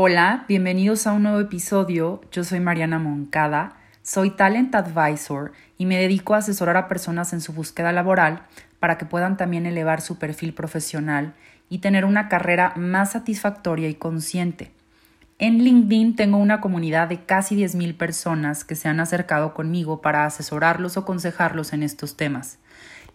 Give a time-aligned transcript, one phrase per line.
[0.00, 2.20] Hola, bienvenidos a un nuevo episodio.
[2.30, 7.40] Yo soy Mariana Moncada, soy Talent Advisor y me dedico a asesorar a personas en
[7.40, 8.42] su búsqueda laboral
[8.78, 11.34] para que puedan también elevar su perfil profesional
[11.68, 14.70] y tener una carrera más satisfactoria y consciente.
[15.40, 20.26] En LinkedIn tengo una comunidad de casi 10.000 personas que se han acercado conmigo para
[20.26, 22.60] asesorarlos o aconsejarlos en estos temas.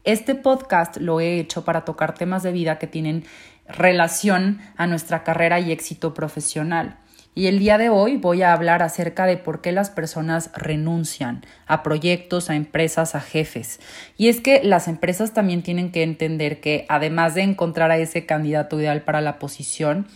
[0.04, 3.24] Este podcast lo he hecho para tocar temas de vida que tienen
[3.70, 6.98] relación a nuestra carrera y éxito profesional.
[7.36, 11.46] Y el día de hoy voy a hablar acerca de por qué las personas renuncian
[11.68, 13.80] a proyectos, a empresas, a jefes.
[14.18, 18.26] Y es que las empresas también tienen que entender que además de encontrar a ese
[18.26, 20.08] candidato ideal para la posición,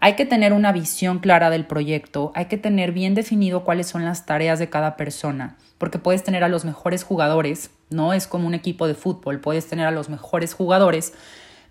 [0.00, 4.04] hay que tener una visión clara del proyecto, hay que tener bien definido cuáles son
[4.04, 8.46] las tareas de cada persona, porque puedes tener a los mejores jugadores, no es como
[8.46, 11.14] un equipo de fútbol, puedes tener a los mejores jugadores,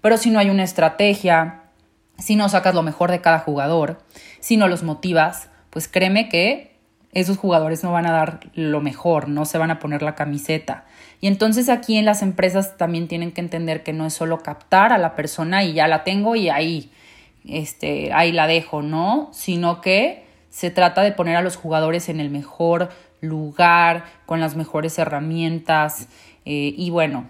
[0.02, 1.64] pero si no hay una estrategia,
[2.18, 4.00] si no sacas lo mejor de cada jugador,
[4.42, 6.76] si no los motivas, pues créeme que
[7.14, 10.86] esos jugadores no van a dar lo mejor, no se van a poner la camiseta.
[11.22, 14.92] Y entonces aquí en las empresas también tienen que entender que no es solo captar
[14.92, 16.92] a la persona y ya la tengo y ahí
[17.48, 19.30] este, ahí la dejo, ¿no?
[19.32, 22.90] Sino que se trata de poner a los jugadores en el mejor
[23.22, 26.08] lugar, con las mejores herramientas
[26.46, 27.28] eh, y bueno,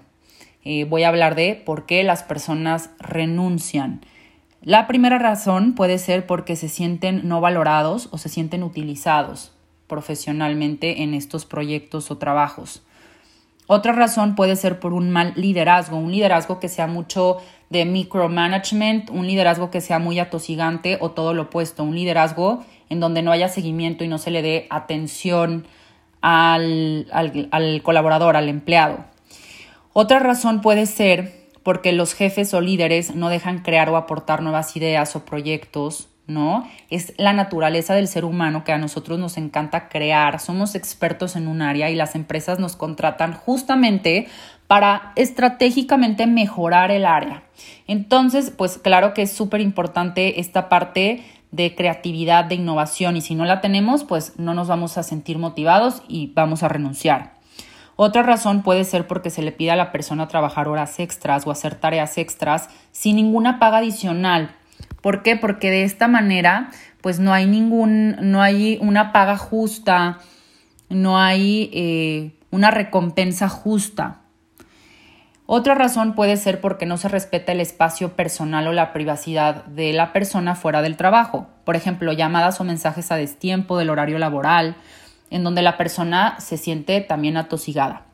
[0.63, 4.01] eh, voy a hablar de por qué las personas renuncian.
[4.61, 9.53] La primera razón puede ser porque se sienten no valorados o se sienten utilizados
[9.87, 12.83] profesionalmente en estos proyectos o trabajos.
[13.65, 17.37] Otra razón puede ser por un mal liderazgo, un liderazgo que sea mucho
[17.69, 22.99] de micromanagement, un liderazgo que sea muy atosigante o todo lo opuesto, un liderazgo en
[22.99, 25.67] donde no haya seguimiento y no se le dé atención
[26.21, 29.05] al, al colaborador, al empleado.
[29.93, 34.77] Otra razón puede ser porque los jefes o líderes no dejan crear o aportar nuevas
[34.77, 36.67] ideas o proyectos ¿no?
[36.89, 41.47] Es la naturaleza del ser humano que a nosotros nos encanta crear, somos expertos en
[41.47, 44.27] un área y las empresas nos contratan justamente
[44.67, 47.43] para estratégicamente mejorar el área.
[47.87, 53.33] Entonces, pues claro que es súper importante esta parte de creatividad, de innovación y si
[53.33, 57.37] no la tenemos, pues no nos vamos a sentir motivados y vamos a renunciar.
[57.95, 61.51] Otra razón puede ser porque se le pide a la persona trabajar horas extras o
[61.51, 64.55] hacer tareas extras sin ninguna paga adicional
[65.01, 65.35] ¿Por qué?
[65.35, 66.69] Porque de esta manera,
[67.01, 70.19] pues no hay ningún, no hay una paga justa,
[70.89, 74.21] no hay eh, una recompensa justa.
[75.49, 79.93] Otra razón puede ser porque no se respeta el espacio personal o la privacidad de
[79.93, 81.47] la persona fuera del trabajo.
[81.63, 84.75] Por ejemplo, llamadas o mensajes a destiempo del horario laboral,
[85.29, 88.06] en donde la persona se siente también atosigada.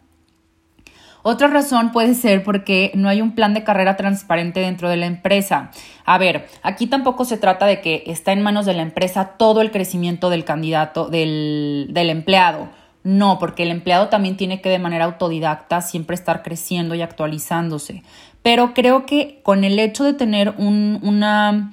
[1.25, 5.05] Otra razón puede ser porque no hay un plan de carrera transparente dentro de la
[5.05, 5.71] empresa.
[6.03, 9.61] A ver, aquí tampoco se trata de que está en manos de la empresa todo
[9.61, 12.67] el crecimiento del candidato, del, empleado.
[13.05, 18.03] No, porque el empleado también tiene que de manera autodidacta siempre estar creciendo y actualizándose.
[18.41, 21.71] Pero creo que con el hecho de tener un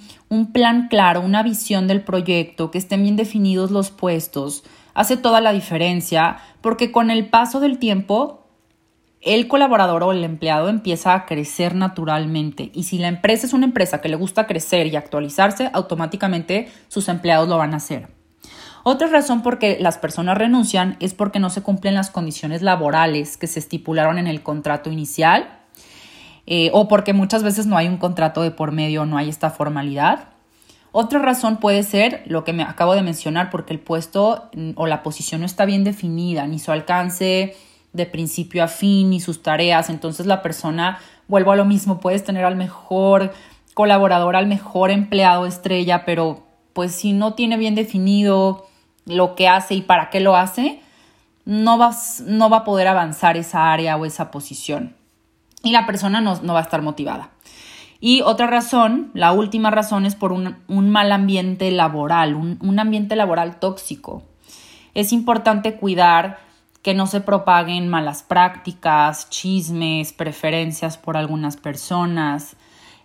[0.53, 4.63] plan claro, una visión del proyecto, que estén bien definidos los puestos,
[4.95, 8.40] hace toda la diferencia, porque con el paso del tiempo
[9.21, 13.67] el colaborador o el empleado empieza a crecer naturalmente y si la empresa es una
[13.67, 18.09] empresa que le gusta crecer y actualizarse, automáticamente sus empleados lo van a hacer.
[18.83, 23.37] Otra razón por que las personas renuncian es porque no se cumplen las condiciones laborales
[23.37, 25.61] que se estipularon en el contrato inicial
[26.47, 29.51] eh, o porque muchas veces no hay un contrato de por medio, no hay esta
[29.51, 30.31] formalidad.
[30.93, 34.87] Otra razón puede ser lo que me acabo de mencionar, porque el puesto mm, o
[34.87, 37.55] la posición no está bien definida, ni su alcance,
[37.93, 39.91] de principio a fin y sus tareas.
[39.91, 43.33] Entonces la persona, vuelvo a lo mismo, puedes tener al mejor
[43.75, 48.67] colaborador, al mejor empleado estrella, pero pues si no tiene bien definido
[49.07, 50.81] lo que hace y para qué lo hace,
[51.45, 54.95] no, vas, no va a poder avanzar esa área o esa posición.
[55.63, 57.31] Y la persona no, va a estar motivada.
[58.01, 63.15] Y otra razón, la última razón es por un, mal ambiente laboral, un, un ambiente
[63.15, 64.23] laboral tóxico.
[64.95, 66.39] Es importante cuidar
[66.83, 72.57] que no se propaguen malas prácticas, chismes, preferencias por algunas personas,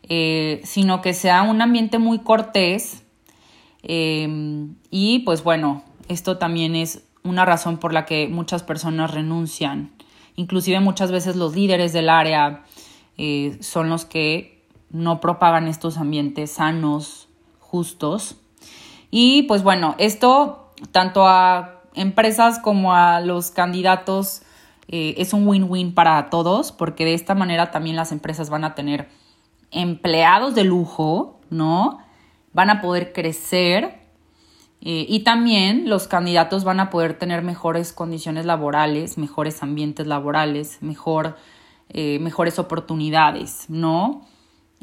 [0.04, 3.04] eh, sino que sea un ambiente muy cortés.
[3.84, 9.92] Eh, y pues bueno, esto también es una razón por la que muchas personas renuncian.
[10.36, 12.64] Inclusive muchas veces los líderes del área
[13.18, 17.28] eh, son los que no propagan estos ambientes sanos,
[17.60, 18.38] justos.
[19.12, 24.42] Y pues bueno, esto tanto a empresas como a los candidatos
[24.88, 28.76] eh, es un win-win para todos, porque de esta manera también las empresas van a
[28.76, 29.10] tener
[29.72, 32.00] empleados de lujo, ¿no?
[32.56, 34.00] van a poder crecer
[34.80, 40.78] eh, y también los candidatos van a poder tener mejores condiciones laborales, mejores ambientes laborales,
[40.82, 41.36] mejor,
[41.90, 44.26] eh, mejores oportunidades, ¿no?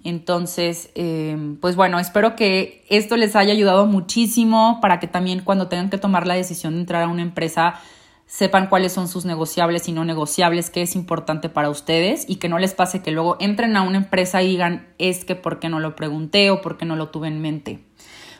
[0.04, 5.68] Entonces, eh, pues bueno, espero que esto les haya ayudado muchísimo para que también cuando
[5.68, 7.80] tengan que tomar la decisión de entrar a una empresa
[8.26, 12.48] sepan cuáles son sus negociables y no negociables, qué es importante para ustedes y que
[12.48, 15.68] no les pase que luego entren a una empresa y digan es que por qué
[15.68, 17.84] no lo pregunté o por qué no lo tuve en mente.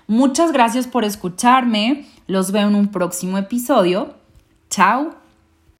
[0.07, 4.15] Muchas gracias por escucharme, los veo en un próximo episodio.
[4.71, 5.22] Chao.